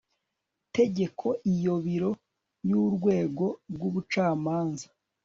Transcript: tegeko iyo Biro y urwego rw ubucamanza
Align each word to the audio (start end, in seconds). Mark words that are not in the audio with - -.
tegeko 0.75 1.27
iyo 1.53 1.73
Biro 1.85 2.11
y 2.69 2.71
urwego 2.81 3.45
rw 3.73 3.81
ubucamanza 3.89 4.87